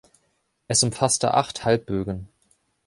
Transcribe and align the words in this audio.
Es 0.67 0.81
umfasste 0.81 1.35
acht 1.35 1.63
Halbbögen. 1.63 2.27